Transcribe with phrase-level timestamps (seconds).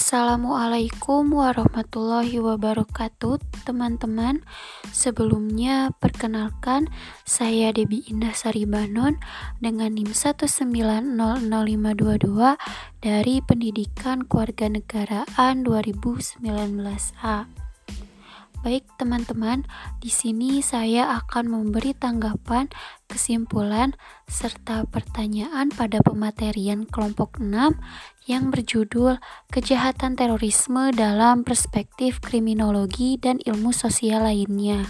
[0.00, 3.36] Assalamualaikum warahmatullahi wabarakatuh
[3.68, 4.40] teman-teman.
[4.96, 6.88] Sebelumnya perkenalkan
[7.28, 9.20] saya Debi Indah Saribanon
[9.60, 12.16] dengan NIM 1900522
[13.04, 17.59] dari Pendidikan Kewarganegaraan 2019A
[18.60, 19.64] Baik teman-teman,
[20.04, 22.68] di sini saya akan memberi tanggapan,
[23.08, 23.96] kesimpulan,
[24.28, 27.80] serta pertanyaan pada pematerian kelompok 6
[28.28, 29.16] yang berjudul
[29.48, 34.84] Kejahatan Terorisme dalam Perspektif Kriminologi dan Ilmu Sosial lainnya.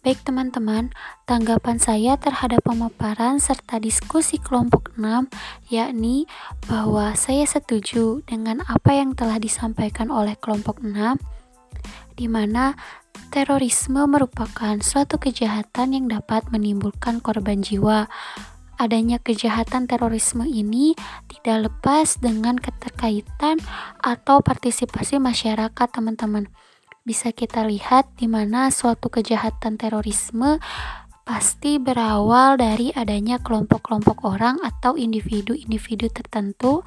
[0.00, 0.96] Baik teman-teman,
[1.28, 5.28] tanggapan saya terhadap pemaparan serta diskusi kelompok 6
[5.68, 6.24] yakni
[6.64, 11.35] bahwa saya setuju dengan apa yang telah disampaikan oleh kelompok 6
[12.16, 12.72] di mana
[13.28, 18.08] terorisme merupakan suatu kejahatan yang dapat menimbulkan korban jiwa.
[18.76, 20.92] Adanya kejahatan terorisme ini
[21.32, 23.56] tidak lepas dengan keterkaitan
[24.04, 26.48] atau partisipasi masyarakat, teman-teman.
[27.06, 30.60] Bisa kita lihat di mana suatu kejahatan terorisme
[31.26, 36.86] pasti berawal dari adanya kelompok-kelompok orang atau individu-individu tertentu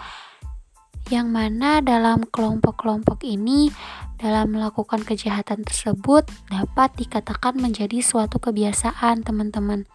[1.10, 3.74] yang mana dalam kelompok-kelompok ini
[4.22, 9.90] dalam melakukan kejahatan tersebut dapat dikatakan menjadi suatu kebiasaan, teman-teman.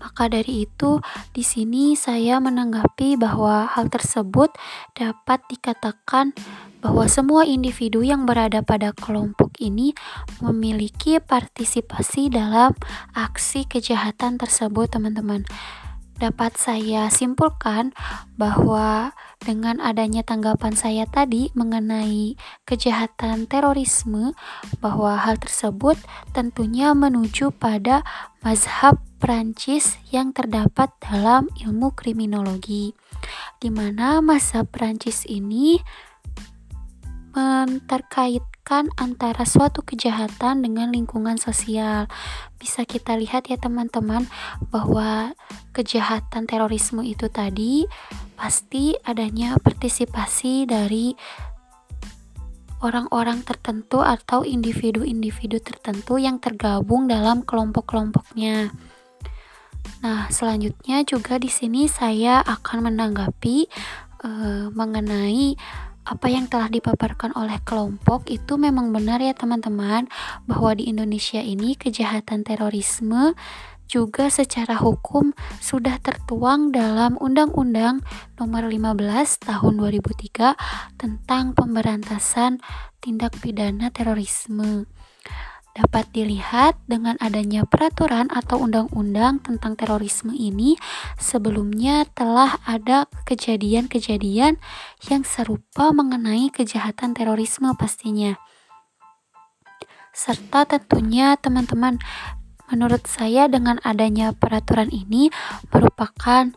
[0.00, 1.00] Maka dari itu,
[1.32, 4.52] di sini saya menanggapi bahwa hal tersebut
[4.92, 6.36] dapat dikatakan
[6.84, 9.96] bahwa semua individu yang berada pada kelompok ini
[10.44, 12.76] memiliki partisipasi dalam
[13.16, 15.48] aksi kejahatan tersebut, teman-teman
[16.18, 17.90] dapat saya simpulkan
[18.38, 19.12] bahwa
[19.42, 24.32] dengan adanya tanggapan saya tadi mengenai kejahatan terorisme
[24.80, 25.98] bahwa hal tersebut
[26.32, 28.06] tentunya menuju pada
[28.40, 32.96] mazhab Prancis yang terdapat dalam ilmu kriminologi
[33.60, 35.80] di mana mazhab Prancis ini
[38.64, 42.08] menterkaitkan antara suatu kejahatan dengan lingkungan sosial.
[42.56, 44.24] Bisa kita lihat ya teman-teman
[44.72, 45.36] bahwa
[45.76, 47.84] kejahatan terorisme itu tadi
[48.40, 51.12] pasti adanya partisipasi dari
[52.80, 58.72] orang-orang tertentu atau individu-individu tertentu yang tergabung dalam kelompok-kelompoknya.
[60.00, 63.68] Nah, selanjutnya juga di sini saya akan menanggapi
[64.24, 65.56] uh, mengenai
[66.04, 70.04] apa yang telah dipaparkan oleh kelompok itu memang benar ya teman-teman
[70.44, 73.32] bahwa di Indonesia ini kejahatan terorisme
[73.88, 78.00] juga secara hukum sudah tertuang dalam Undang-Undang
[78.40, 82.60] Nomor 15 Tahun 2003 tentang pemberantasan
[83.04, 84.88] tindak pidana terorisme
[85.74, 90.78] dapat dilihat dengan adanya peraturan atau undang-undang tentang terorisme ini
[91.18, 94.62] sebelumnya telah ada kejadian-kejadian
[95.10, 98.38] yang serupa mengenai kejahatan terorisme pastinya.
[100.14, 101.98] Serta tentunya teman-teman
[102.70, 105.34] menurut saya dengan adanya peraturan ini
[105.74, 106.54] merupakan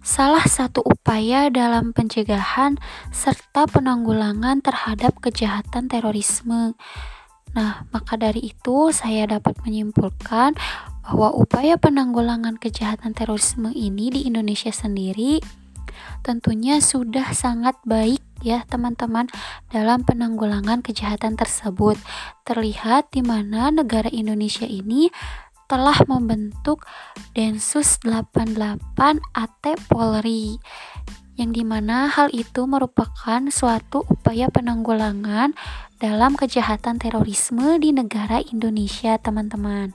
[0.00, 2.80] salah satu upaya dalam pencegahan
[3.12, 6.78] serta penanggulangan terhadap kejahatan terorisme.
[7.54, 10.54] Nah, maka dari itu saya dapat menyimpulkan
[11.02, 15.42] bahwa upaya penanggulangan kejahatan terorisme ini di Indonesia sendiri
[16.20, 19.28] tentunya sudah sangat baik ya teman-teman
[19.68, 21.96] dalam penanggulangan kejahatan tersebut.
[22.44, 25.12] Terlihat di mana negara Indonesia ini
[25.70, 26.82] telah membentuk
[27.30, 28.74] Densus 88
[29.38, 30.58] AT Polri
[31.38, 35.56] yang di mana hal itu merupakan suatu upaya penanggulangan
[36.00, 39.92] dalam kejahatan terorisme di negara Indonesia, teman-teman.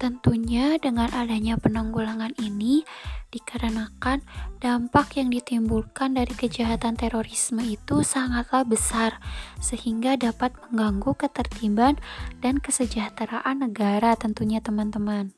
[0.00, 2.88] Tentunya dengan adanya penanggulangan ini
[3.36, 4.24] dikarenakan
[4.64, 9.20] dampak yang ditimbulkan dari kejahatan terorisme itu sangatlah besar
[9.60, 12.00] sehingga dapat mengganggu ketertiban
[12.40, 15.36] dan kesejahteraan negara tentunya teman-teman.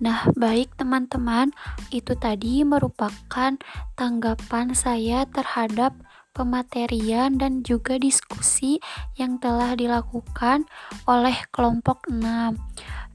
[0.00, 1.52] Nah, baik teman-teman,
[1.92, 3.52] itu tadi merupakan
[3.94, 5.92] tanggapan saya terhadap
[6.32, 8.80] pematerian dan juga diskusi
[9.20, 10.64] yang telah dilakukan
[11.04, 12.56] oleh kelompok 6.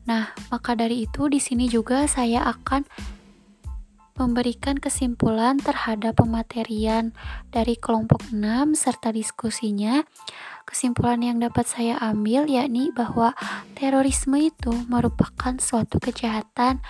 [0.05, 2.85] Nah, maka dari itu di sini juga saya akan
[4.15, 7.11] memberikan kesimpulan terhadap pematerian
[7.51, 10.07] dari kelompok 6 serta diskusinya.
[10.63, 13.35] Kesimpulan yang dapat saya ambil yakni bahwa
[13.75, 16.81] terorisme itu merupakan suatu kejahatan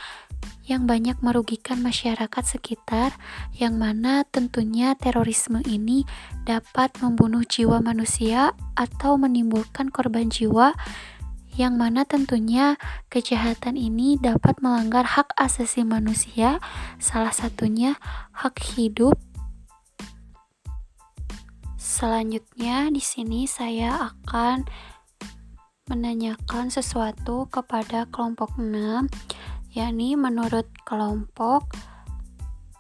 [0.66, 3.14] yang banyak merugikan masyarakat sekitar,
[3.54, 6.06] yang mana tentunya terorisme ini
[6.46, 10.74] dapat membunuh jiwa manusia atau menimbulkan korban jiwa
[11.56, 12.76] yang mana tentunya
[13.08, 16.60] kejahatan ini dapat melanggar hak asasi manusia,
[17.00, 17.96] salah satunya
[18.36, 19.16] hak hidup.
[21.80, 24.68] Selanjutnya, di sini saya akan
[25.88, 29.08] menanyakan sesuatu kepada kelompok 6,
[29.72, 31.72] yakni menurut kelompok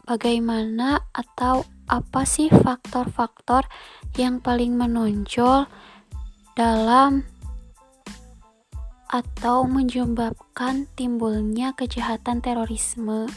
[0.04, 3.69] bagaimana atau apa sih faktor-faktor
[4.18, 5.69] yang paling menonjol
[6.57, 7.24] dalam
[9.06, 13.30] atau menyebabkan timbulnya kejahatan terorisme.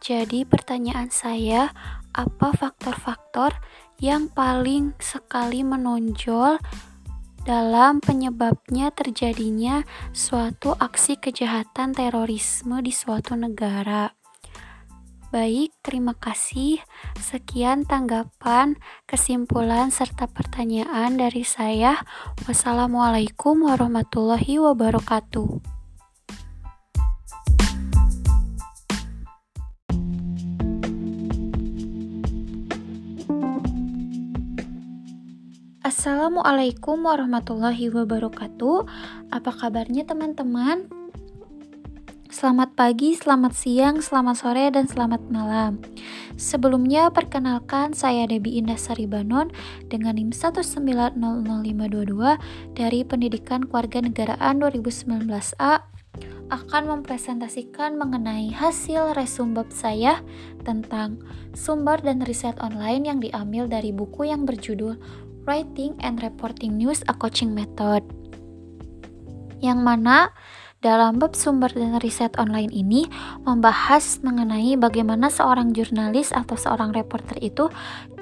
[0.00, 1.74] Jadi, pertanyaan saya,
[2.16, 3.52] apa faktor-faktor
[4.00, 6.56] yang paling sekali menonjol
[7.44, 14.15] dalam penyebabnya terjadinya suatu aksi kejahatan terorisme di suatu negara?
[15.34, 16.78] Baik, terima kasih.
[17.18, 18.78] Sekian tanggapan,
[19.10, 21.98] kesimpulan, serta pertanyaan dari saya.
[22.46, 25.74] Wassalamualaikum warahmatullahi wabarakatuh.
[35.82, 38.78] Assalamualaikum warahmatullahi wabarakatuh.
[39.34, 41.05] Apa kabarnya, teman-teman?
[42.26, 45.78] Selamat pagi, selamat siang, selamat sore, dan selamat malam.
[46.34, 49.54] Sebelumnya, perkenalkan saya Debi Indah Saribanon
[49.86, 51.14] dengan NIM 1900522
[52.74, 55.86] dari Pendidikan Kewarganegaraan 2019A
[56.50, 60.18] akan mempresentasikan mengenai hasil resumbab saya
[60.66, 61.22] tentang
[61.54, 64.98] sumber dan riset online yang diambil dari buku yang berjudul
[65.46, 68.02] Writing and Reporting News a Coaching Method.
[69.62, 70.34] Yang mana
[70.86, 73.10] dalam bab sumber dan riset online ini
[73.42, 77.66] membahas mengenai bagaimana seorang jurnalis atau seorang reporter itu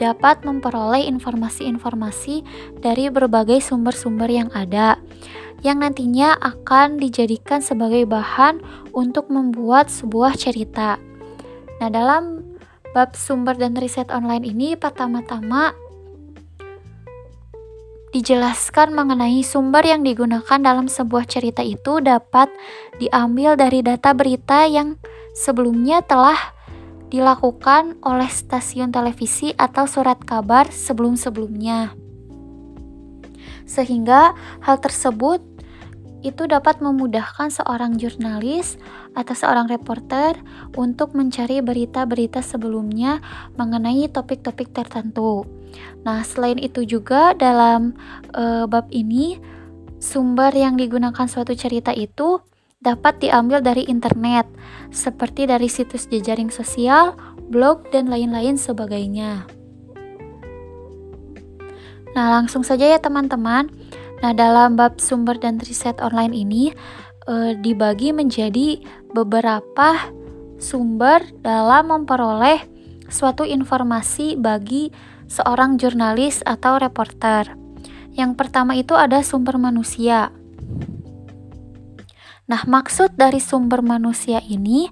[0.01, 2.41] dapat memperoleh informasi-informasi
[2.81, 4.97] dari berbagai sumber-sumber yang ada
[5.61, 8.65] yang nantinya akan dijadikan sebagai bahan
[8.97, 10.97] untuk membuat sebuah cerita.
[11.81, 12.45] Nah, dalam
[12.97, 15.73] bab sumber dan riset online ini pertama-tama
[18.15, 22.47] dijelaskan mengenai sumber yang digunakan dalam sebuah cerita itu dapat
[23.03, 24.95] diambil dari data berita yang
[25.35, 26.39] sebelumnya telah
[27.11, 31.99] dilakukan oleh stasiun televisi atau surat kabar sebelum-sebelumnya.
[33.67, 35.43] Sehingga hal tersebut
[36.23, 38.79] itu dapat memudahkan seorang jurnalis
[39.13, 40.39] atau seorang reporter
[40.79, 43.19] untuk mencari berita-berita sebelumnya
[43.59, 45.64] mengenai topik-topik tertentu.
[46.05, 47.97] Nah, selain itu juga dalam
[48.33, 49.41] e, bab ini
[49.99, 52.41] sumber yang digunakan suatu cerita itu
[52.85, 54.45] dapat diambil dari internet,
[54.93, 57.17] seperti dari situs jejaring sosial,
[57.49, 59.49] blog, dan lain-lain sebagainya.
[62.15, 63.73] Nah, langsung saja ya teman-teman.
[64.21, 66.71] Nah, dalam bab sumber dan riset online ini
[67.25, 68.79] e, dibagi menjadi
[69.17, 70.13] beberapa
[70.61, 72.63] sumber dalam memperoleh
[73.09, 74.89] suatu informasi bagi
[75.27, 77.57] seorang jurnalis atau reporter.
[78.15, 80.31] Yang pertama itu ada sumber manusia.
[82.45, 84.87] Nah, maksud dari sumber manusia ini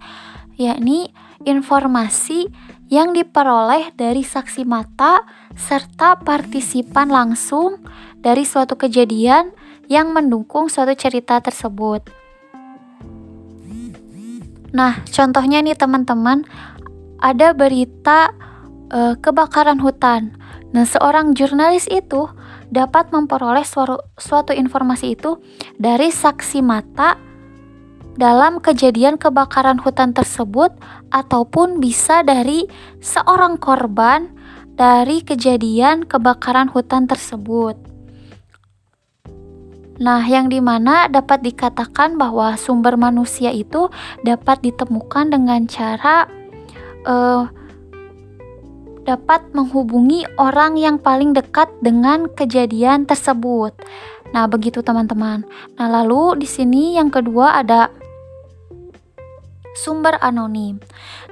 [0.57, 1.13] yakni
[1.45, 2.49] informasi
[2.93, 5.25] yang diperoleh dari saksi mata
[5.57, 7.81] serta partisipan langsung
[8.21, 9.53] dari suatu kejadian
[9.89, 12.05] yang mendukung suatu cerita tersebut.
[14.73, 16.49] Nah, contohnya nih teman-teman,
[17.21, 18.33] ada berita
[18.93, 20.37] e, kebakaran hutan.
[20.77, 22.29] Nah, seorang jurnalis itu
[22.69, 25.41] dapat memperoleh suatu, suatu informasi itu
[25.81, 27.17] dari saksi mata
[28.17, 30.73] dalam kejadian kebakaran hutan tersebut
[31.09, 32.69] ataupun bisa dari
[33.01, 34.29] seorang korban
[34.77, 37.77] dari kejadian kebakaran hutan tersebut.
[40.01, 43.93] Nah, yang di mana dapat dikatakan bahwa sumber manusia itu
[44.25, 46.27] dapat ditemukan dengan cara
[47.07, 47.47] uh,
[49.03, 53.75] dapat menghubungi orang yang paling dekat dengan kejadian tersebut.
[54.33, 55.45] Nah, begitu teman-teman.
[55.77, 57.93] Nah, lalu di sini yang kedua ada
[59.77, 60.81] sumber anonim.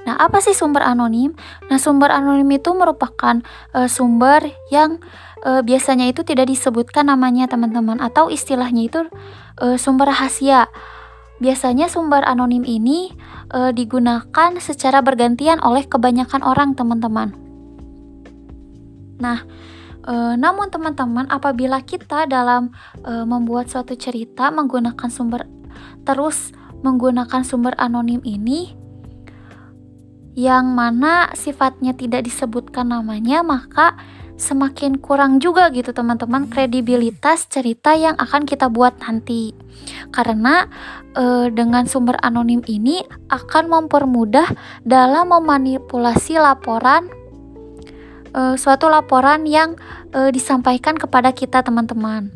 [0.05, 1.33] Nah, apa sih sumber anonim?
[1.69, 3.41] Nah, sumber anonim itu merupakan
[3.73, 5.01] uh, sumber yang
[5.45, 8.99] uh, biasanya itu tidak disebutkan namanya teman-teman atau istilahnya itu
[9.61, 10.69] uh, sumber rahasia.
[11.41, 13.13] Biasanya sumber anonim ini
[13.49, 17.50] uh, digunakan secara bergantian oleh kebanyakan orang, teman-teman.
[19.21, 19.45] Nah,
[20.01, 22.73] e, namun teman-teman, apabila kita dalam
[23.05, 25.45] e, membuat suatu cerita menggunakan sumber
[26.01, 26.49] terus
[26.81, 28.73] menggunakan sumber anonim ini
[30.33, 33.99] yang mana sifatnya tidak disebutkan namanya, maka
[34.41, 39.53] semakin kurang juga gitu teman-teman kredibilitas cerita yang akan kita buat nanti.
[40.09, 40.65] Karena
[41.13, 44.49] e, dengan sumber anonim ini akan mempermudah
[44.81, 47.20] dalam memanipulasi laporan
[48.31, 49.75] e, suatu laporan yang
[50.11, 52.31] e, disampaikan kepada kita teman-teman.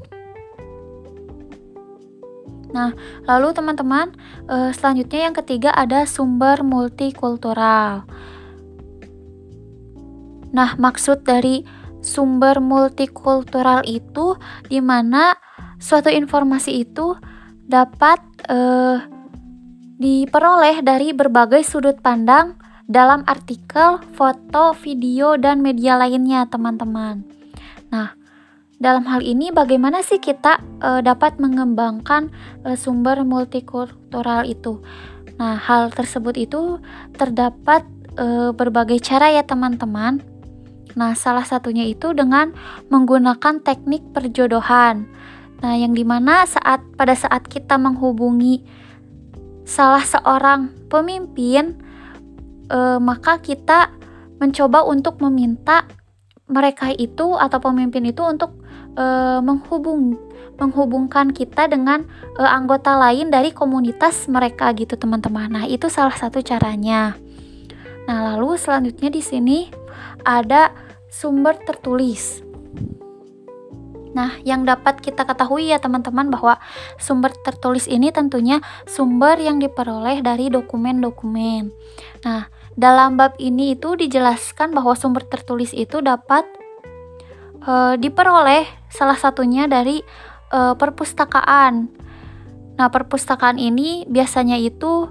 [2.75, 2.92] Nah,
[3.24, 4.12] lalu teman-teman,
[4.48, 8.04] e, selanjutnya yang ketiga ada sumber multikultural.
[10.56, 11.68] Nah, maksud dari
[12.06, 14.38] sumber multikultural itu
[14.70, 15.36] di mana
[15.82, 17.18] suatu informasi itu
[17.66, 19.02] dapat uh,
[19.98, 27.25] diperoleh dari berbagai sudut pandang dalam artikel, foto, video, dan media lainnya, teman-teman.
[27.89, 28.13] Nah,
[28.77, 32.30] dalam hal ini bagaimana sih kita uh, dapat mengembangkan
[32.62, 34.86] uh, sumber multikultural itu?
[35.42, 36.77] Nah, hal tersebut itu
[37.18, 37.84] terdapat
[38.22, 40.22] uh, berbagai cara ya, teman-teman.
[40.96, 42.56] Nah, salah satunya itu dengan
[42.88, 45.10] menggunakan teknik perjodohan.
[45.60, 48.62] Nah, yang di mana saat pada saat kita menghubungi
[49.65, 51.82] salah seorang pemimpin,
[52.69, 53.91] eh, maka kita
[54.39, 55.88] mencoba untuk meminta
[56.45, 58.53] mereka itu atau pemimpin itu untuk
[58.98, 60.17] eh, menghubung
[60.55, 62.07] menghubungkan kita dengan
[62.39, 65.51] eh, anggota lain dari komunitas mereka gitu teman-teman.
[65.51, 67.17] Nah itu salah satu caranya.
[68.05, 69.60] Nah lalu selanjutnya di sini
[70.24, 70.72] ada
[71.10, 72.45] sumber tertulis.
[74.15, 76.55] Nah, yang dapat kita ketahui ya teman-teman bahwa
[76.95, 81.75] sumber tertulis ini tentunya sumber yang diperoleh dari dokumen-dokumen.
[82.24, 86.44] Nah, dalam bab ini itu dijelaskan bahwa sumber tertulis itu dapat
[87.63, 90.03] e, diperoleh salah satunya dari
[90.51, 91.88] e, perpustakaan.
[92.75, 95.08] Nah, perpustakaan ini biasanya itu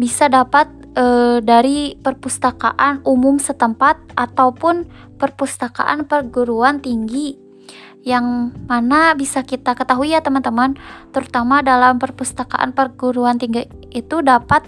[0.00, 4.88] bisa dapat e, dari perpustakaan umum setempat ataupun
[5.20, 7.36] perpustakaan perguruan tinggi
[8.02, 10.74] yang mana bisa kita ketahui ya teman-teman
[11.14, 14.66] terutama dalam perpustakaan perguruan tinggi itu dapat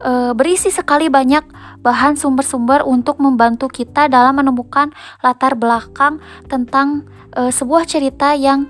[0.00, 1.44] e, berisi sekali banyak
[1.80, 8.68] bahan sumber-sumber untuk membantu kita dalam menemukan latar belakang tentang e, sebuah cerita yang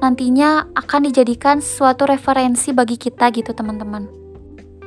[0.00, 4.08] nantinya akan dijadikan suatu referensi bagi kita gitu teman-teman.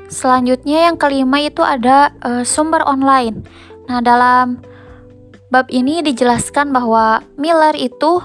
[0.10, 3.46] Selanjutnya yang kelima itu ada e, sumber online.
[3.90, 4.62] Nah, dalam
[5.50, 8.22] Bab ini dijelaskan bahwa Miller itu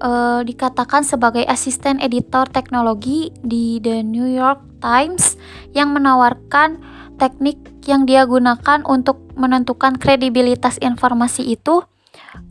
[0.00, 5.36] uh, dikatakan sebagai asisten editor teknologi di The New York Times
[5.72, 6.80] yang menawarkan
[7.16, 7.56] teknik
[7.88, 11.80] yang dia gunakan untuk menentukan kredibilitas informasi itu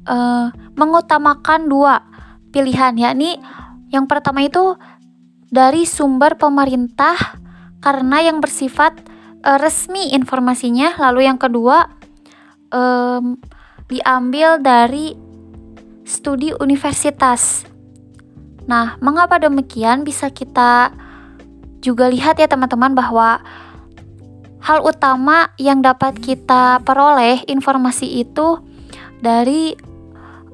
[0.09, 2.01] uh, mengutamakan dua
[2.49, 3.37] pilihan yakni
[3.93, 4.77] yang pertama itu
[5.53, 7.37] dari sumber pemerintah
[7.79, 8.97] karena yang bersifat
[9.45, 11.93] uh, resmi informasinya lalu yang kedua
[12.73, 13.37] um,
[13.85, 15.24] diambil dari
[16.05, 17.65] studi universitas.
[18.69, 20.05] Nah, mengapa demikian?
[20.05, 20.93] Bisa kita
[21.81, 23.41] juga lihat ya teman-teman bahwa
[24.61, 28.57] hal utama yang dapat kita peroleh informasi itu
[29.21, 29.77] dari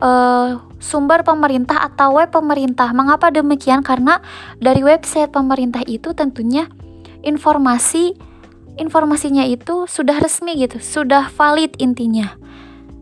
[0.04, 2.92] uh, sumber pemerintah atau web pemerintah.
[2.92, 3.84] Mengapa demikian?
[3.84, 4.20] Karena
[4.60, 6.68] dari website pemerintah itu tentunya
[7.24, 8.18] informasi
[8.80, 12.40] informasinya itu sudah resmi gitu, sudah valid intinya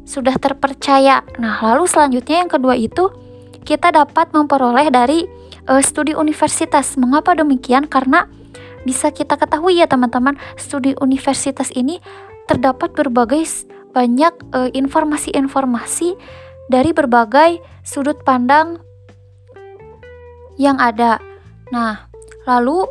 [0.09, 1.21] sudah terpercaya.
[1.37, 3.13] Nah, lalu selanjutnya yang kedua itu
[3.61, 5.29] kita dapat memperoleh dari
[5.69, 6.97] uh, studi universitas.
[6.97, 7.85] Mengapa demikian?
[7.85, 8.25] Karena
[8.81, 12.01] bisa kita ketahui ya teman-teman, studi universitas ini
[12.49, 13.45] terdapat berbagai
[13.93, 16.17] banyak eh, informasi-informasi
[16.71, 18.81] dari berbagai sudut pandang
[20.57, 21.21] yang ada.
[21.69, 22.09] Nah,
[22.45, 22.85] lalu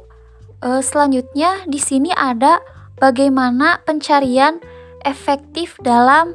[0.62, 2.62] uh, selanjutnya di sini ada
[2.98, 4.58] bagaimana pencarian
[5.06, 6.34] efektif dalam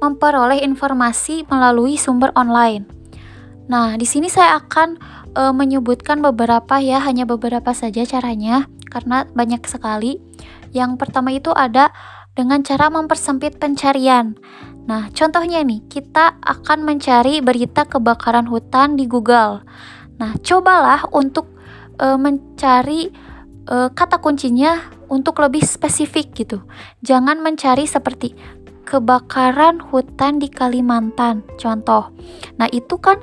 [0.00, 2.88] memperoleh informasi melalui sumber online.
[3.70, 4.98] Nah, di sini saya akan
[5.30, 10.18] e, menyebutkan beberapa ya, hanya beberapa saja caranya karena banyak sekali.
[10.74, 11.94] Yang pertama itu ada
[12.34, 14.34] dengan cara mempersempit pencarian.
[14.90, 19.62] Nah, contohnya nih, kita akan mencari berita kebakaran hutan di Google.
[20.18, 21.46] Nah, cobalah untuk
[21.94, 23.06] e, mencari
[23.70, 26.62] e, kata kuncinya untuk lebih spesifik gitu.
[27.06, 28.34] Jangan mencari seperti
[28.90, 32.10] kebakaran hutan di Kalimantan, contoh.
[32.58, 33.22] Nah, itu kan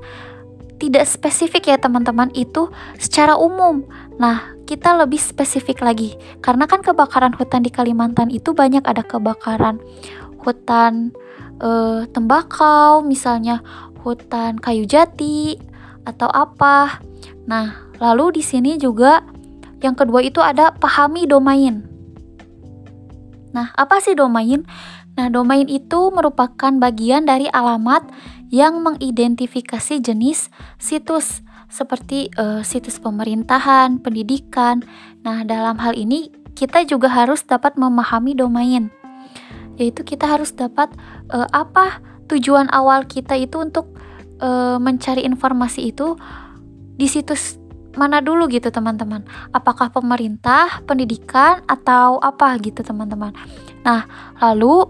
[0.79, 3.83] tidak spesifik ya teman-teman, itu secara umum.
[4.15, 6.15] Nah, kita lebih spesifik lagi.
[6.39, 9.83] Karena kan kebakaran hutan di Kalimantan itu banyak ada kebakaran
[10.39, 11.11] hutan
[11.59, 13.59] eh, tembakau, misalnya
[14.07, 15.59] hutan kayu jati
[16.07, 17.03] atau apa.
[17.43, 19.19] Nah, lalu di sini juga
[19.83, 21.83] yang kedua itu ada pahami domain.
[23.51, 24.63] Nah, apa sih domain?
[25.17, 28.05] Nah, domain itu merupakan bagian dari alamat
[28.53, 34.85] yang mengidentifikasi jenis situs seperti uh, situs pemerintahan, pendidikan.
[35.25, 38.93] Nah, dalam hal ini kita juga harus dapat memahami domain.
[39.81, 40.93] Yaitu kita harus dapat
[41.33, 43.97] uh, apa tujuan awal kita itu untuk
[44.41, 46.13] uh, mencari informasi itu
[46.97, 47.57] di situs
[47.97, 53.33] mana dulu gitu teman-teman apakah pemerintah pendidikan atau apa gitu teman-teman
[53.81, 54.05] nah
[54.37, 54.85] lalu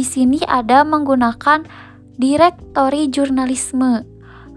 [0.00, 1.68] di sini ada menggunakan
[2.16, 4.00] direktori jurnalisme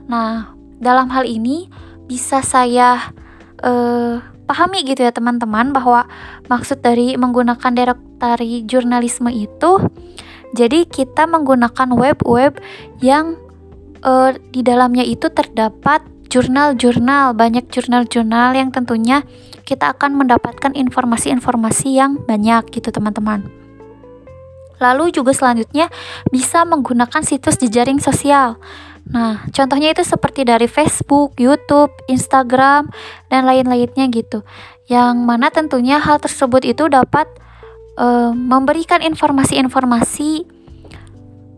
[0.07, 1.67] nah dalam hal ini
[2.07, 3.11] bisa saya
[3.59, 6.07] uh, pahami gitu ya teman-teman bahwa
[6.47, 9.83] maksud dari menggunakan direktori jurnalisme itu
[10.55, 12.55] jadi kita menggunakan web-web
[13.03, 13.35] yang
[13.99, 19.25] uh, di dalamnya itu terdapat jurnal-jurnal, banyak jurnal-jurnal yang tentunya
[19.65, 23.62] kita akan mendapatkan informasi-informasi yang banyak gitu teman-teman.
[24.83, 25.87] Lalu juga selanjutnya
[26.27, 28.59] bisa menggunakan situs jejaring sosial.
[29.07, 32.87] Nah, contohnya itu seperti dari Facebook, YouTube, Instagram,
[33.27, 34.43] dan lain-lainnya gitu.
[34.87, 37.27] Yang mana tentunya hal tersebut itu dapat
[37.99, 40.47] uh, memberikan informasi-informasi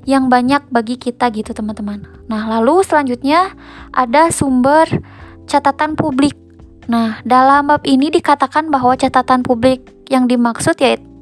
[0.05, 2.05] yang banyak bagi kita gitu teman-teman.
[2.29, 3.53] Nah, lalu selanjutnya
[3.93, 4.85] ada sumber
[5.49, 6.37] catatan publik.
[6.85, 11.14] Nah, dalam bab ini dikatakan bahwa catatan publik yang dimaksud yaitu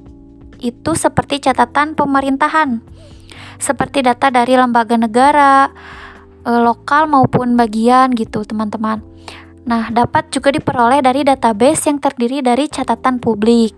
[0.64, 2.80] itu seperti catatan pemerintahan.
[3.60, 5.68] Seperti data dari lembaga negara,
[6.48, 9.04] eh, lokal maupun bagian gitu, teman-teman.
[9.64, 13.72] Nah, dapat juga diperoleh dari database yang terdiri dari catatan publik.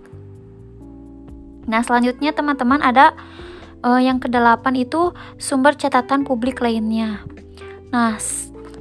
[1.69, 3.13] Nah, selanjutnya teman-teman ada
[3.85, 7.21] uh, yang kedelapan itu sumber catatan publik lainnya.
[7.93, 8.17] Nah,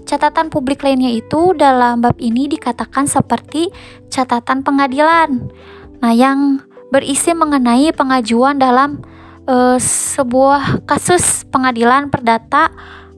[0.08, 3.68] catatan publik lainnya itu dalam bab ini dikatakan seperti
[4.08, 5.52] catatan pengadilan.
[6.00, 9.02] Nah, yang berisi mengenai pengajuan dalam
[9.50, 12.70] uh, sebuah kasus pengadilan perdata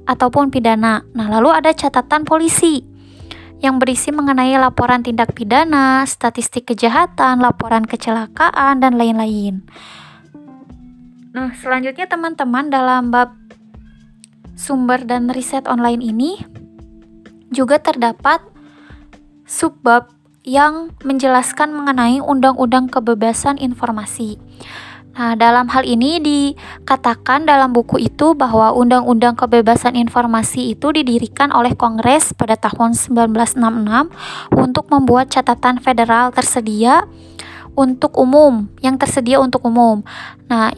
[0.09, 1.05] ataupun pidana.
[1.13, 2.81] Nah, lalu ada catatan polisi
[3.61, 9.61] yang berisi mengenai laporan tindak pidana, statistik kejahatan, laporan kecelakaan, dan lain-lain.
[11.37, 13.37] Nah, selanjutnya teman-teman dalam bab
[14.57, 16.41] sumber dan riset online ini
[17.53, 18.41] juga terdapat
[19.45, 20.16] subbab
[20.47, 24.39] yang menjelaskan mengenai Undang-Undang Kebebasan Informasi.
[25.19, 31.75] Nah, dalam hal ini dikatakan dalam buku itu bahwa Undang-Undang Kebebasan Informasi itu didirikan oleh
[31.75, 33.59] Kongres pada tahun 1966
[34.55, 37.11] untuk membuat catatan federal tersedia
[37.75, 40.07] untuk umum, yang tersedia untuk umum.
[40.47, 40.71] Nah,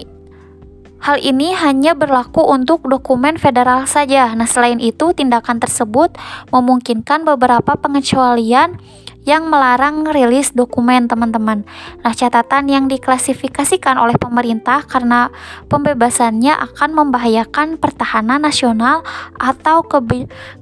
[0.98, 4.34] Hal ini hanya berlaku untuk dokumen federal saja.
[4.34, 6.10] Nah, selain itu, tindakan tersebut
[6.50, 8.82] memungkinkan beberapa pengecualian
[9.28, 11.68] yang melarang rilis dokumen, teman-teman.
[12.00, 15.28] Nah, catatan yang diklasifikasikan oleh pemerintah karena
[15.68, 19.04] pembebasannya akan membahayakan pertahanan nasional
[19.36, 19.84] atau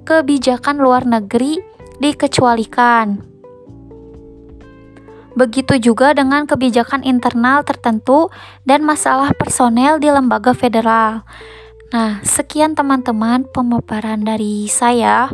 [0.02, 1.62] kebijakan luar negeri
[2.02, 3.22] dikecualikan.
[5.36, 8.32] Begitu juga dengan kebijakan internal tertentu
[8.64, 11.22] dan masalah personel di lembaga federal.
[11.94, 15.30] Nah, sekian teman-teman pemaparan dari saya.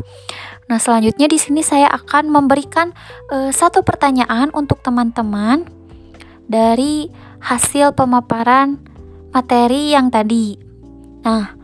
[0.70, 2.94] Nah, selanjutnya di sini saya akan memberikan
[3.30, 5.66] uh, satu pertanyaan untuk teman-teman
[6.46, 7.10] dari
[7.42, 8.78] hasil pemaparan
[9.34, 10.54] materi yang tadi.
[11.26, 11.54] Nah,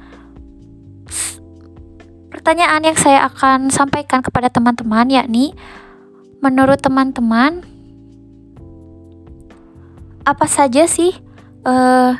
[2.32, 5.54] pertanyaan yang saya akan sampaikan kepada teman-teman yakni
[6.38, 7.66] menurut teman-teman
[10.24, 11.12] apa saja sih
[11.64, 12.12] uh,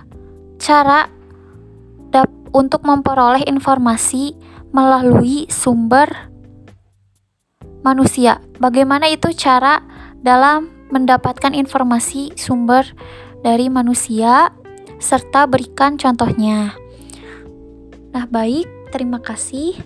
[0.59, 1.09] cara
[2.53, 4.33] untuk memperoleh informasi
[4.73, 6.28] melalui sumber
[7.89, 8.45] manusia?
[8.61, 9.81] Bagaimana itu cara
[10.21, 12.85] dalam mendapatkan informasi sumber
[13.41, 14.53] dari manusia
[14.99, 16.75] serta berikan contohnya.
[18.13, 19.79] Nah, baik, terima kasih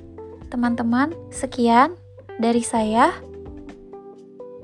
[0.48, 1.12] teman-teman.
[1.28, 1.94] Sekian
[2.40, 3.12] dari saya.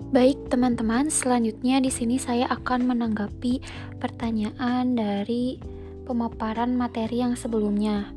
[0.09, 3.61] Baik, teman-teman, selanjutnya di sini saya akan menanggapi
[4.01, 5.61] pertanyaan dari
[6.09, 8.09] pemaparan materi yang sebelumnya.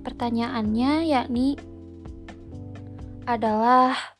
[0.00, 1.60] Pertanyaannya yakni
[3.28, 4.15] adalah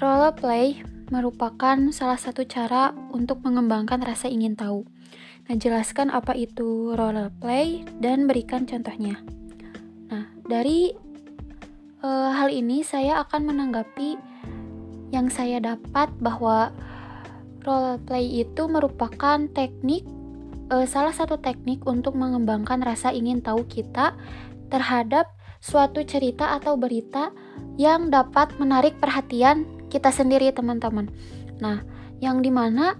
[0.00, 0.80] role play
[1.12, 4.88] merupakan salah satu cara untuk mengembangkan rasa ingin tahu.
[5.46, 9.20] Nah, jelaskan apa itu role play dan berikan contohnya.
[10.08, 10.96] Nah, dari
[12.00, 14.16] uh, hal ini saya akan menanggapi
[15.12, 16.72] yang saya dapat bahwa
[17.68, 20.08] role play itu merupakan teknik
[20.72, 24.16] uh, salah satu teknik untuk mengembangkan rasa ingin tahu kita
[24.72, 25.28] terhadap
[25.60, 27.34] suatu cerita atau berita
[27.76, 31.10] yang dapat menarik perhatian kita sendiri teman-teman.
[31.58, 31.82] Nah,
[32.22, 32.94] yang di mana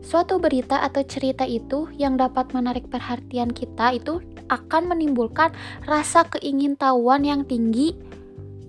[0.00, 5.52] suatu berita atau cerita itu yang dapat menarik perhatian kita itu akan menimbulkan
[5.84, 7.94] rasa keingintahuan yang tinggi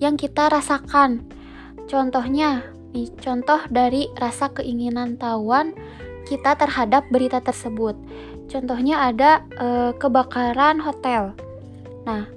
[0.04, 1.26] yang kita rasakan.
[1.88, 5.74] Contohnya, nih, contoh dari rasa keinginan tahuan
[6.30, 7.98] kita terhadap berita tersebut.
[8.52, 11.34] Contohnya ada e, kebakaran hotel.
[12.04, 12.28] Nah,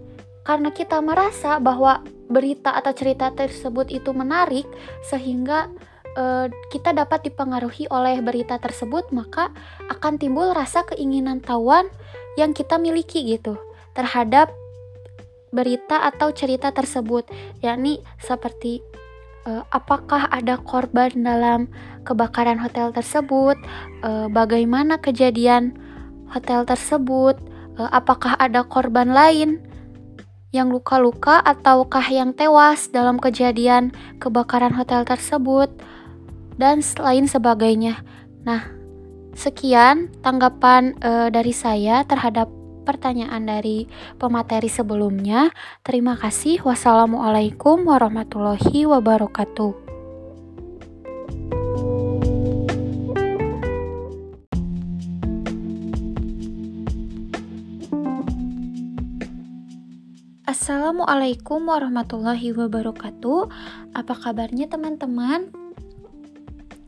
[0.45, 4.67] karena kita merasa bahwa berita atau cerita tersebut itu menarik
[5.07, 5.71] sehingga
[6.19, 9.55] uh, kita dapat dipengaruhi oleh berita tersebut, maka
[9.87, 11.87] akan timbul rasa keinginan tahuan
[12.35, 13.55] yang kita miliki gitu
[13.95, 14.51] terhadap
[15.55, 17.31] berita atau cerita tersebut,
[17.63, 18.83] yakni seperti
[19.47, 21.71] uh, apakah ada korban dalam
[22.03, 23.55] kebakaran hotel tersebut,
[24.03, 25.79] uh, bagaimana kejadian
[26.35, 27.39] hotel tersebut,
[27.79, 29.63] uh, apakah ada korban lain
[30.55, 33.91] yang luka-luka ataukah yang tewas dalam kejadian
[34.23, 35.67] kebakaran hotel tersebut
[36.55, 37.99] dan lain sebagainya.
[38.47, 38.63] Nah,
[39.35, 42.47] sekian tanggapan e, dari saya terhadap
[42.87, 43.91] pertanyaan dari
[44.23, 45.51] pemateri sebelumnya.
[45.83, 46.63] Terima kasih.
[46.63, 49.84] Wassalamualaikum warahmatullahi wabarakatuh.
[60.55, 63.51] Assalamualaikum warahmatullahi wabarakatuh.
[63.91, 65.51] Apa kabarnya, teman-teman?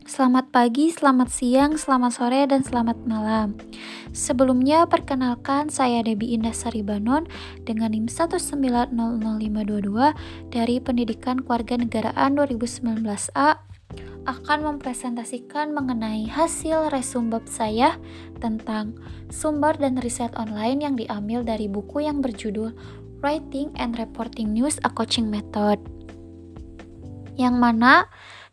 [0.07, 3.59] Selamat pagi, selamat siang, selamat sore, dan selamat malam.
[4.15, 7.27] Sebelumnya, perkenalkan saya Debi Indah Saribanon
[7.67, 10.15] dengan NIM 1900522
[10.47, 13.67] dari Pendidikan Kewarganegaraan 2019A
[14.27, 17.99] akan mempresentasikan mengenai hasil resum bab saya
[18.39, 18.95] tentang
[19.27, 22.75] sumber dan riset online yang diambil dari buku yang berjudul
[23.25, 25.81] Writing and Reporting News A Coaching Method.
[27.37, 28.05] Yang mana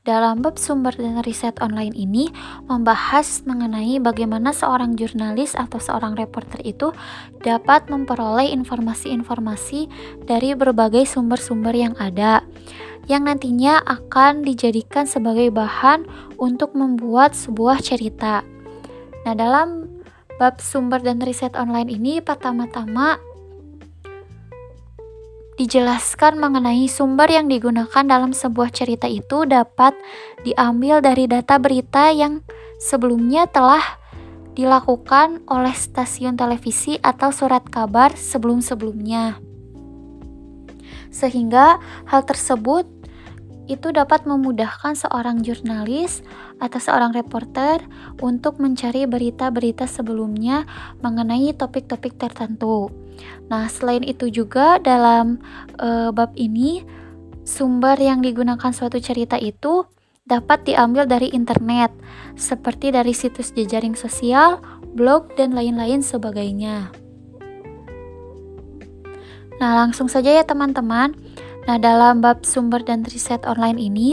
[0.04, 2.28] dalam bab sumber dan riset online ini
[2.68, 6.92] membahas mengenai bagaimana seorang jurnalis atau seorang reporter itu
[7.40, 9.88] dapat memperoleh informasi-informasi
[10.28, 12.44] dari berbagai sumber-sumber yang ada
[13.08, 16.08] yang nantinya akan dijadikan sebagai bahan
[16.40, 18.40] untuk membuat sebuah cerita.
[19.24, 19.88] Nah, dalam
[20.36, 23.20] bab sumber dan riset online ini pertama-tama
[25.54, 29.94] dijelaskan mengenai sumber yang digunakan dalam sebuah cerita itu dapat
[30.42, 32.42] diambil dari data berita yang
[32.82, 33.82] sebelumnya telah
[34.54, 39.38] dilakukan oleh stasiun televisi atau surat kabar sebelum-sebelumnya.
[41.14, 41.78] Sehingga
[42.10, 42.86] hal tersebut
[43.64, 46.20] itu dapat memudahkan seorang jurnalis
[46.60, 47.80] atau seorang reporter
[48.20, 50.68] untuk mencari berita-berita sebelumnya
[51.00, 52.92] mengenai topik-topik tertentu.
[53.48, 55.40] Nah, selain itu juga dalam
[55.80, 56.84] e, bab ini
[57.44, 59.88] sumber yang digunakan suatu cerita itu
[60.24, 61.92] dapat diambil dari internet,
[62.36, 64.60] seperti dari situs jejaring sosial,
[64.96, 66.88] blog, dan lain-lain sebagainya.
[69.60, 71.14] Nah, langsung saja ya teman-teman.
[71.64, 74.08] Nah, dalam bab sumber dan riset online ini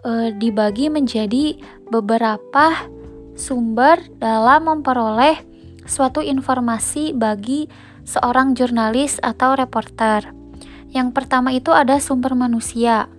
[0.00, 1.60] e, dibagi menjadi
[1.92, 2.88] beberapa
[3.36, 5.36] sumber dalam memperoleh
[5.84, 7.68] suatu informasi bagi
[8.08, 10.32] seorang jurnalis atau reporter.
[10.88, 13.12] Yang pertama itu ada sumber manusia.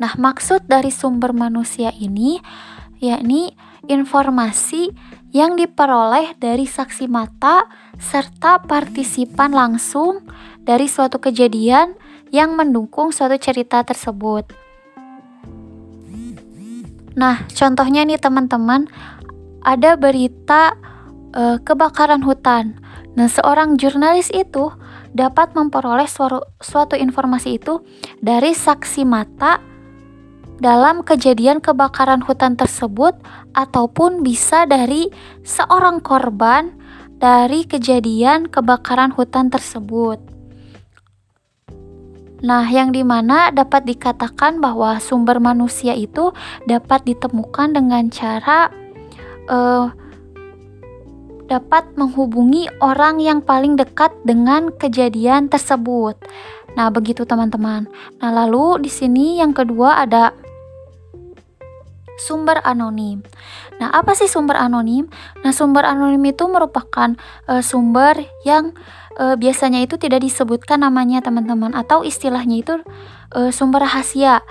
[0.00, 2.40] Nah, maksud dari sumber manusia ini
[2.98, 3.54] yakni
[3.86, 4.90] informasi
[5.30, 10.26] yang diperoleh dari saksi mata serta partisipan langsung
[10.64, 11.96] dari suatu kejadian
[12.30, 14.48] yang mendukung suatu cerita tersebut.
[17.18, 18.86] Nah, contohnya nih teman-teman,
[19.66, 20.78] ada berita
[21.34, 22.78] e, kebakaran hutan.
[23.18, 24.70] Nah, seorang jurnalis itu
[25.10, 27.82] dapat memperoleh suatu, suatu informasi itu
[28.22, 29.58] dari saksi mata
[30.62, 33.16] dalam kejadian kebakaran hutan tersebut
[33.56, 35.10] ataupun bisa dari
[35.42, 36.70] seorang korban
[37.18, 40.29] dari kejadian kebakaran hutan tersebut.
[42.40, 46.32] Nah, yang di mana dapat dikatakan bahwa sumber manusia itu
[46.64, 48.72] dapat ditemukan dengan cara
[49.52, 49.92] uh,
[51.50, 56.14] dapat menghubungi orang yang paling dekat dengan kejadian tersebut.
[56.78, 57.90] Nah, begitu teman-teman.
[58.22, 60.30] Nah, lalu di sini yang kedua ada
[62.20, 63.26] sumber anonim.
[63.82, 65.10] Nah, apa sih sumber anonim?
[65.42, 67.16] Nah, sumber anonim itu merupakan
[67.48, 68.14] uh, sumber
[68.46, 68.76] yang
[69.16, 72.74] e, biasanya itu tidak disebutkan namanya teman-teman atau istilahnya itu
[73.34, 74.44] e, sumber rahasia.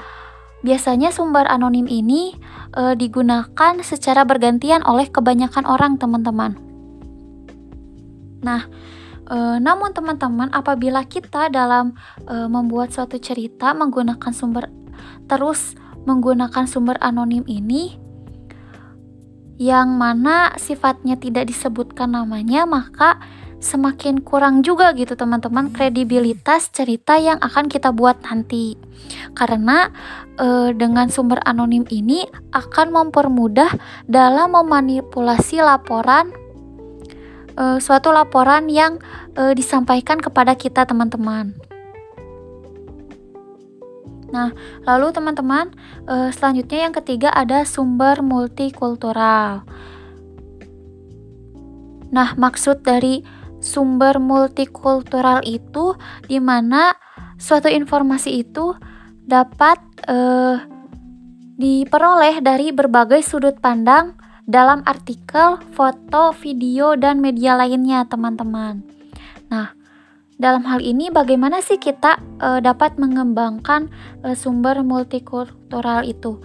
[0.59, 2.35] Biasanya sumber anonim ini
[2.75, 6.59] e, digunakan secara bergantian oleh kebanyakan orang teman-teman.
[8.43, 8.67] Nah,
[9.27, 11.95] e, namun teman-teman apabila kita dalam
[12.27, 14.67] e, membuat suatu cerita menggunakan sumber
[15.29, 18.09] terus menggunakan sumber anonim ini
[19.59, 23.19] yang mana sifatnya tidak disebutkan namanya, maka
[23.59, 28.79] semakin kurang juga gitu teman-teman kredibilitas cerita yang akan kita buat nanti.
[29.35, 29.91] Karena
[30.39, 32.23] e, dengan sumber anonim ini
[32.55, 33.75] akan mempermudah
[34.07, 36.31] dalam memanipulasi laporan
[37.59, 38.97] e, suatu laporan yang
[39.35, 41.51] e, disampaikan kepada kita teman-teman.
[44.29, 44.53] Nah,
[44.85, 45.73] lalu teman-teman,
[46.05, 49.65] selanjutnya yang ketiga ada sumber multikultural.
[52.13, 53.25] Nah, maksud dari
[53.59, 55.95] sumber multikultural itu
[56.27, 56.95] di mana
[57.39, 58.75] suatu informasi itu
[59.23, 60.59] dapat uh,
[61.59, 64.15] diperoleh dari berbagai sudut pandang
[64.49, 68.81] dalam artikel, foto, video, dan media lainnya, teman-teman.
[69.53, 69.77] Nah,
[70.41, 73.93] dalam hal ini bagaimana sih kita e, dapat mengembangkan
[74.25, 76.41] e, sumber multikultural itu?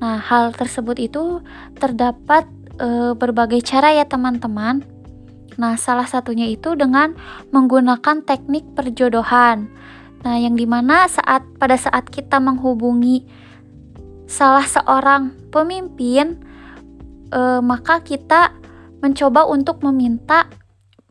[0.00, 1.44] Nah, hal tersebut itu
[1.76, 2.48] terdapat
[2.80, 4.86] e, berbagai cara ya teman-teman.
[5.56, 7.16] Nah, salah satunya itu dengan
[7.52, 9.68] menggunakan teknik perjodohan.
[10.22, 13.26] Nah, yang di mana saat pada saat kita menghubungi
[14.30, 16.40] salah seorang pemimpin,
[17.28, 18.54] e, maka kita
[19.02, 20.46] mencoba untuk meminta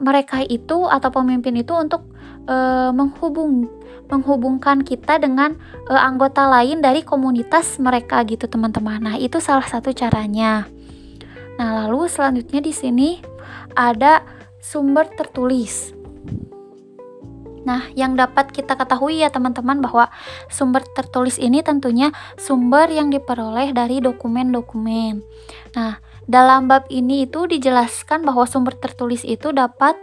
[0.01, 2.01] mereka itu atau pemimpin itu untuk
[2.49, 3.69] uh, menghubung
[4.09, 5.55] menghubungkan kita dengan
[5.87, 8.99] uh, anggota lain dari komunitas mereka gitu teman-teman.
[8.99, 10.67] Nah, itu salah satu caranya.
[11.55, 13.09] Nah, lalu selanjutnya di sini
[13.75, 14.23] ada
[14.61, 15.91] sumber tertulis.
[17.61, 20.09] Nah, yang dapat kita ketahui ya teman-teman bahwa
[20.49, 25.21] sumber tertulis ini tentunya sumber yang diperoleh dari dokumen-dokumen.
[25.77, 29.93] Nah, dalam bab ini itu dijelaskan bahwa sumber tertulis itu dapat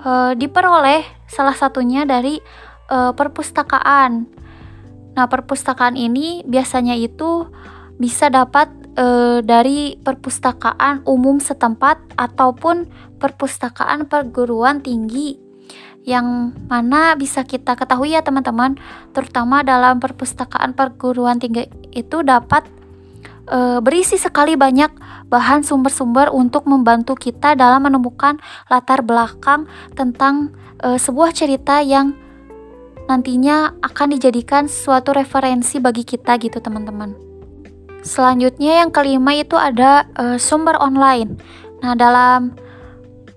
[0.00, 2.40] uh, diperoleh salah satunya dari
[2.88, 4.24] uh, perpustakaan.
[5.12, 7.44] Nah, perpustakaan ini biasanya itu
[8.00, 12.90] bisa dapat uh, dari perpustakaan umum setempat ataupun
[13.22, 15.48] perpustakaan perguruan tinggi
[16.08, 18.80] yang mana bisa kita ketahui ya teman-teman,
[19.12, 22.64] terutama dalam perpustakaan perguruan tinggi itu dapat
[23.44, 24.88] e, berisi sekali banyak
[25.28, 28.40] bahan sumber-sumber untuk membantu kita dalam menemukan
[28.72, 32.16] latar belakang tentang e, sebuah cerita yang
[33.04, 37.27] nantinya akan dijadikan suatu referensi bagi kita gitu teman-teman.
[38.08, 41.36] Selanjutnya yang kelima itu ada e, sumber online.
[41.84, 42.56] Nah, dalam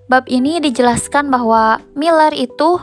[0.08, 2.80] bab ini dijelaskan bahwa Miller itu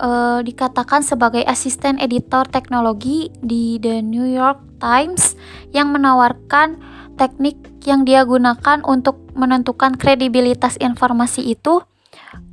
[0.00, 5.36] e, dikatakan sebagai asisten editor teknologi di The New York Times
[5.76, 6.80] yang menawarkan
[7.20, 11.84] teknik yang dia gunakan untuk menentukan kredibilitas informasi itu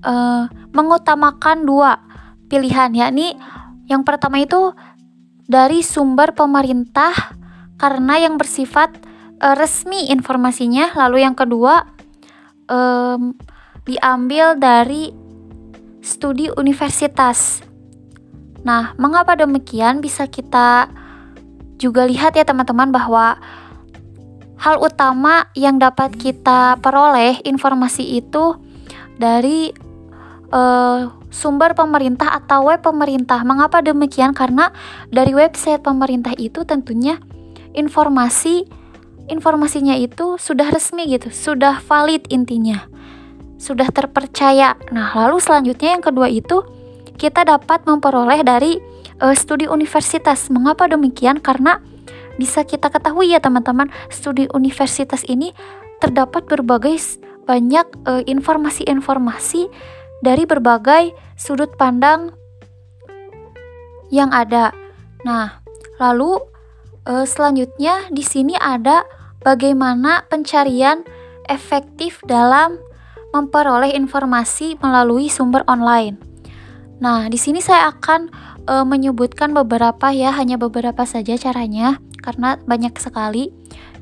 [0.03, 0.43] uh,
[0.75, 2.03] mengutamakan dua
[2.51, 3.35] pilihan yakni
[3.87, 4.75] yang pertama itu
[5.47, 7.15] dari sumber pemerintah
[7.77, 8.97] karena yang bersifat
[9.41, 11.85] uh, resmi informasinya lalu yang kedua
[12.67, 13.37] um,
[13.87, 15.13] diambil dari
[16.03, 17.63] studi universitas.
[18.67, 20.91] Nah, mengapa demikian bisa kita
[21.79, 23.37] juga lihat ya teman-teman bahwa
[24.57, 28.57] hal utama yang dapat kita peroleh informasi itu
[29.21, 29.71] dari
[30.51, 33.45] uh, sumber pemerintah atau web pemerintah.
[33.45, 34.33] Mengapa demikian?
[34.33, 34.73] Karena
[35.13, 37.21] dari website pemerintah itu tentunya
[37.77, 38.65] informasi
[39.29, 42.87] informasinya itu sudah resmi gitu, sudah valid intinya.
[43.57, 44.77] Sudah terpercaya.
[44.93, 46.63] Nah, lalu selanjutnya yang kedua itu
[47.17, 48.79] kita dapat memperoleh dari
[49.19, 50.47] uh, studi universitas.
[50.53, 51.41] Mengapa demikian?
[51.41, 51.81] Karena
[52.37, 55.51] bisa kita ketahui ya teman-teman, studi universitas ini
[55.97, 59.67] terdapat berbagai banyak uh, informasi-informasi
[60.21, 62.33] dari berbagai sudut pandang
[64.13, 64.69] yang ada.
[65.25, 65.65] Nah,
[65.97, 66.37] lalu
[67.07, 69.07] uh, selanjutnya di sini ada
[69.41, 71.07] bagaimana pencarian
[71.47, 72.75] efektif dalam
[73.31, 76.19] memperoleh informasi melalui sumber online.
[76.97, 78.31] Nah, di sini saya akan
[78.65, 83.53] e, menyebutkan beberapa ya, hanya beberapa saja caranya karena banyak sekali.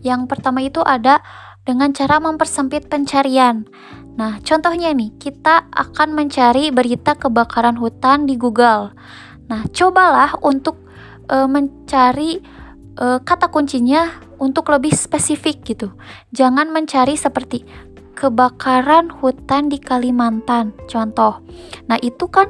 [0.06, 1.20] Yang pertama itu ada
[1.68, 3.68] dengan cara mempersempit pencarian.
[4.15, 8.96] Nah, contohnya nih, kita akan mencari berita kebakaran hutan di Google.
[9.52, 10.80] Nah, cobalah untuk
[11.28, 12.39] e, mencari
[12.95, 15.91] e, kata kuncinya untuk lebih spesifik gitu.
[16.31, 17.63] Jangan mencari seperti
[18.15, 21.43] kebakaran hutan di Kalimantan, contoh.
[21.91, 22.47] Nah, itu kan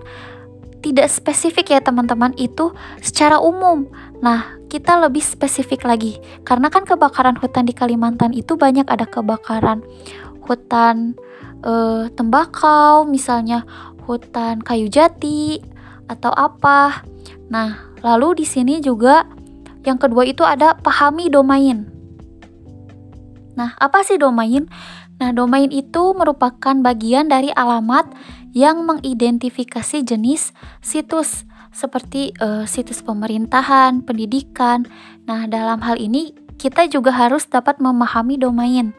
[0.85, 2.69] tidak spesifik ya teman-teman itu
[3.01, 3.89] secara umum.
[4.21, 9.81] Nah, kita lebih spesifik lagi karena kan kebakaran hutan di Kalimantan itu banyak ada kebakaran
[10.45, 11.17] hutan
[11.65, 11.73] e,
[12.13, 13.65] tembakau, misalnya
[14.05, 15.57] hutan kayu jati
[16.05, 17.01] atau apa.
[17.49, 19.25] Nah, lalu di sini juga
[19.85, 21.85] yang kedua itu ada pahami domain.
[23.55, 24.67] Nah, apa sih domain?
[25.15, 28.11] Nah, domain itu merupakan bagian dari alamat
[28.51, 30.51] yang mengidentifikasi jenis
[30.83, 34.83] situs seperti uh, situs pemerintahan, pendidikan.
[35.27, 38.91] Nah, dalam hal ini kita juga harus dapat memahami domain.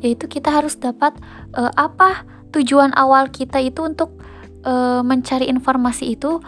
[0.00, 1.16] Yaitu kita harus dapat
[1.56, 4.16] uh, apa tujuan awal kita itu untuk
[4.64, 6.40] uh, mencari informasi itu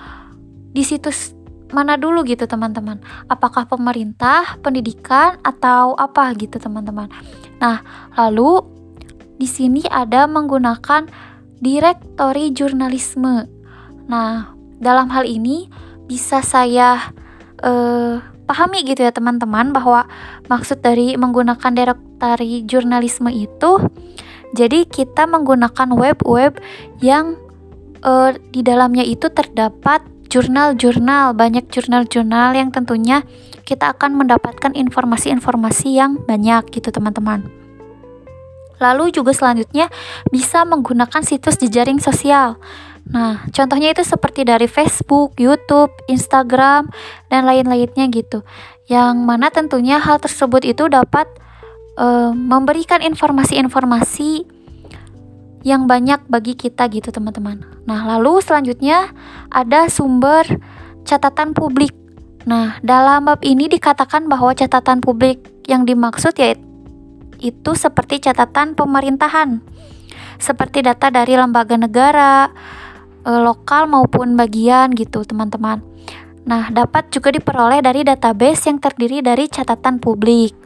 [0.72, 1.32] di situs
[1.72, 3.00] mana dulu gitu teman-teman?
[3.28, 7.08] Apakah pemerintah pendidikan atau apa gitu teman-teman?
[7.60, 7.84] Nah
[8.16, 8.64] lalu
[9.38, 11.06] di sini ada menggunakan
[11.60, 13.46] direktori jurnalisme.
[14.08, 15.68] Nah dalam hal ini
[16.08, 17.12] bisa saya
[17.62, 20.08] uh, pahami gitu ya teman-teman bahwa
[20.48, 23.76] maksud dari menggunakan direktori jurnalisme itu
[24.56, 26.56] jadi kita menggunakan web-web
[27.04, 27.36] yang
[28.00, 33.24] uh, di dalamnya itu terdapat jurnal-jurnal, banyak jurnal-jurnal yang tentunya
[33.68, 37.44] kita akan mendapatkan informasi-informasi yang banyak gitu teman-teman.
[38.78, 39.90] Lalu juga selanjutnya
[40.30, 42.56] bisa menggunakan situs jejaring sosial.
[43.08, 46.88] Nah, contohnya itu seperti dari Facebook, YouTube, Instagram,
[47.32, 48.44] dan lain-lainnya gitu.
[48.86, 51.26] Yang mana tentunya hal tersebut itu dapat
[51.98, 54.57] uh, memberikan informasi-informasi
[55.66, 57.64] yang banyak bagi kita gitu teman-teman.
[57.86, 59.10] Nah lalu selanjutnya
[59.50, 60.46] ada sumber
[61.02, 61.94] catatan publik.
[62.46, 66.54] Nah dalam bab ini dikatakan bahwa catatan publik yang dimaksud ya
[67.38, 69.62] itu seperti catatan pemerintahan,
[70.42, 72.50] seperti data dari lembaga negara,
[73.22, 75.78] e, lokal maupun bagian gitu teman-teman.
[76.48, 80.56] Nah dapat juga diperoleh dari database yang terdiri dari catatan publik.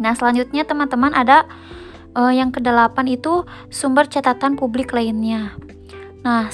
[0.00, 1.44] Nah selanjutnya teman-teman ada
[2.16, 5.56] uh, yang kedelapan itu sumber catatan publik lainnya.
[6.22, 6.48] Nah,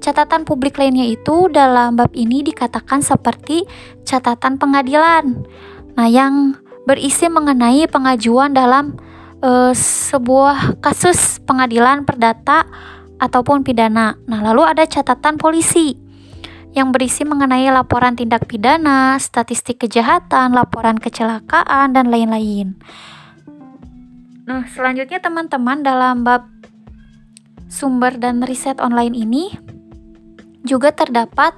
[0.00, 3.64] catatan publik lainnya itu dalam bab ini dikatakan seperti
[4.04, 5.44] catatan pengadilan.
[5.94, 8.96] Nah, yang berisi mengenai pengajuan dalam
[9.40, 12.68] uh, sebuah kasus pengadilan perdata
[13.16, 14.20] ataupun pidana.
[14.28, 15.96] Nah, lalu ada catatan polisi
[16.74, 22.74] yang berisi mengenai laporan tindak pidana, statistik kejahatan, laporan kecelakaan, dan lain-lain.
[24.44, 26.44] Nah, selanjutnya teman-teman dalam bab
[27.64, 29.56] sumber dan riset online ini
[30.68, 31.56] juga terdapat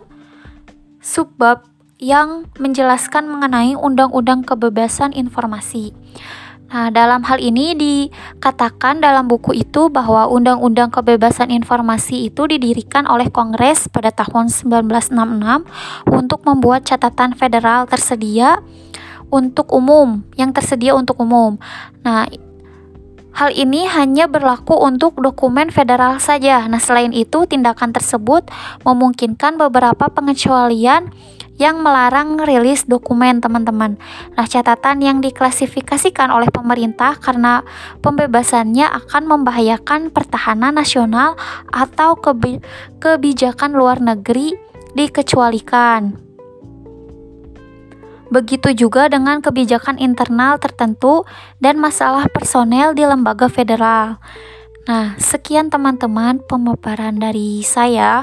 [1.03, 1.66] subbab
[1.99, 5.90] yang menjelaskan mengenai Undang-Undang Kebebasan Informasi.
[6.66, 13.31] Nah, dalam hal ini dikatakan dalam buku itu bahwa Undang-Undang Kebebasan Informasi itu didirikan oleh
[13.31, 15.11] Kongres pada tahun 1966
[16.11, 18.62] untuk membuat catatan federal tersedia
[19.31, 21.59] untuk umum, yang tersedia untuk umum.
[22.03, 22.31] Nah,
[23.37, 26.64] Hal ini hanya berlaku untuk dokumen federal saja.
[26.64, 28.49] Nah, selain itu, tindakan tersebut
[28.81, 31.12] memungkinkan beberapa pengecualian
[31.61, 34.01] yang melarang rilis dokumen, teman-teman.
[34.40, 37.61] Nah, catatan yang diklasifikasikan oleh pemerintah karena
[38.01, 41.37] pembebasannya akan membahayakan pertahanan nasional
[41.68, 42.16] atau
[42.96, 44.57] kebijakan luar negeri
[44.96, 46.26] dikecualikan.
[48.27, 51.23] Begitu juga dengan kebijakan internal tertentu
[51.62, 54.19] dan masalah personel di lembaga federal.
[54.87, 58.23] Nah, sekian teman-teman pemaparan dari saya.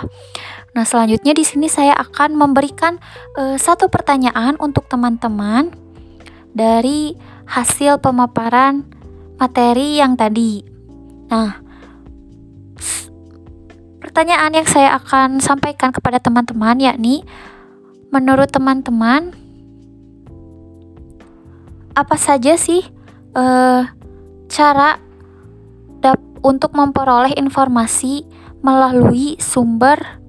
[0.72, 2.98] Nah, selanjutnya di sini saya akan memberikan
[3.36, 5.76] uh, satu pertanyaan untuk teman-teman
[6.56, 8.88] dari hasil pemaparan
[9.36, 10.64] materi yang tadi.
[11.28, 11.60] Nah,
[14.00, 17.28] pertanyaan yang saya akan sampaikan kepada teman-teman yakni
[18.14, 19.43] menurut teman-teman
[21.94, 22.82] apa saja sih
[23.38, 23.86] uh,
[24.50, 24.98] cara
[26.44, 28.28] untuk memperoleh informasi
[28.60, 30.20] melalui sumber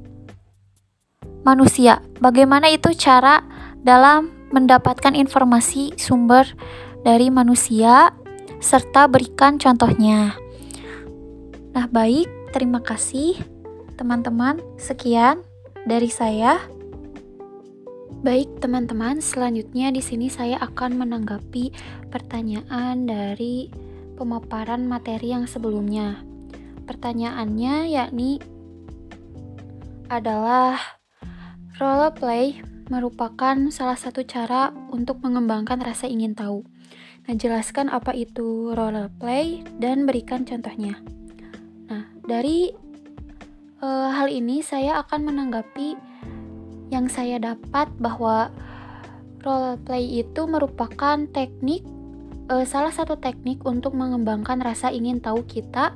[1.42, 1.98] manusia?
[2.22, 3.42] Bagaimana itu cara
[3.82, 6.46] dalam mendapatkan informasi sumber
[7.02, 8.14] dari manusia
[8.62, 10.38] serta berikan contohnya.
[11.74, 13.36] Nah, baik, terima kasih
[13.98, 14.62] teman-teman.
[14.78, 15.42] Sekian
[15.84, 16.62] dari saya.
[18.24, 21.76] Baik, teman-teman, selanjutnya di sini saya akan menanggapi
[22.08, 23.68] pertanyaan dari
[24.16, 26.24] pemaparan materi yang sebelumnya.
[26.88, 28.40] Pertanyaannya yakni
[30.08, 30.80] adalah
[31.76, 36.64] role play merupakan salah satu cara untuk mengembangkan rasa ingin tahu.
[37.28, 40.96] Nah, jelaskan apa itu role play dan berikan contohnya.
[41.92, 42.72] Nah, dari
[43.84, 46.13] uh, hal ini saya akan menanggapi
[46.92, 48.52] yang saya dapat bahwa
[49.44, 51.84] role play itu merupakan teknik
[52.48, 55.92] uh, salah satu teknik untuk mengembangkan rasa ingin tahu kita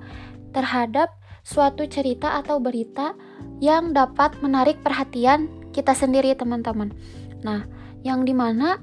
[0.53, 1.13] terhadap
[1.45, 3.17] suatu cerita atau berita
[3.61, 6.93] yang dapat menarik perhatian kita sendiri teman-teman.
[7.41, 7.65] Nah,
[8.05, 8.81] yang di mana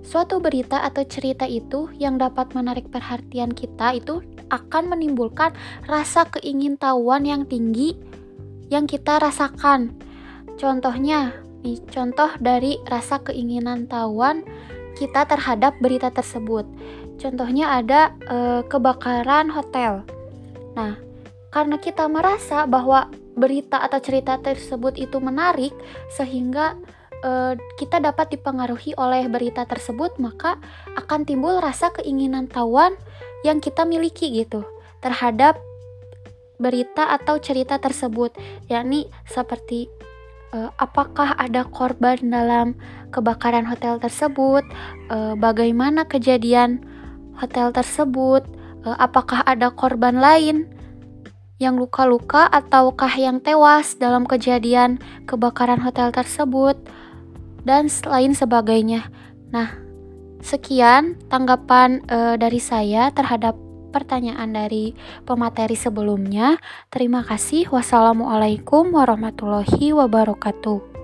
[0.00, 5.52] suatu berita atau cerita itu yang dapat menarik perhatian kita itu akan menimbulkan
[5.90, 7.98] rasa keingintahuan yang tinggi
[8.70, 9.94] yang kita rasakan.
[10.56, 14.46] Contohnya, nih, contoh dari rasa keinginan tahuan
[14.94, 16.62] kita terhadap berita tersebut.
[17.18, 20.06] Contohnya ada e, kebakaran hotel.
[20.78, 20.94] Nah,
[21.50, 25.74] karena kita merasa bahwa berita atau cerita tersebut itu menarik
[26.14, 26.78] sehingga
[27.20, 30.62] e, kita dapat dipengaruhi oleh berita tersebut, maka
[30.94, 32.94] akan timbul rasa keinginan tahuan
[33.42, 34.64] yang kita miliki gitu
[35.04, 35.60] terhadap
[36.56, 38.32] berita atau cerita tersebut,
[38.72, 39.92] yakni seperti
[40.56, 42.72] uh, apakah ada korban dalam
[43.12, 44.64] kebakaran hotel tersebut,
[45.12, 46.80] uh, bagaimana kejadian
[47.36, 48.48] hotel tersebut,
[48.88, 50.64] uh, apakah ada korban lain
[51.60, 56.76] yang luka-luka ataukah yang tewas dalam kejadian kebakaran hotel tersebut?
[57.66, 59.10] Dan lain sebagainya.
[59.50, 59.74] Nah,
[60.38, 63.58] sekian tanggapan uh, dari saya terhadap
[63.92, 64.96] pertanyaan dari
[65.28, 66.58] pemateri sebelumnya.
[66.88, 67.68] Terima kasih.
[67.70, 70.95] Wassalamualaikum warahmatullahi wabarakatuh.